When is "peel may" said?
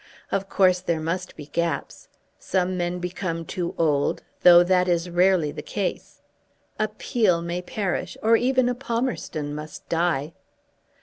6.87-7.61